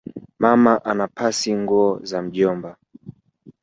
[0.39, 2.77] Mama anapasi nguo za mjomba